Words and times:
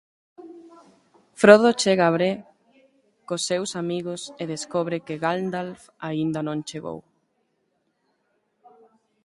Frodo 1.39 1.69
chega 1.81 2.03
a 2.07 2.13
Bree 2.15 2.37
co 3.27 3.35
seus 3.49 3.71
amigos 3.83 4.21
e 4.41 4.43
descobre 4.53 4.97
que 5.05 5.19
Gandalf 5.23 5.81
aínda 6.09 6.39
non 6.47 6.59
chegou. 6.69 6.99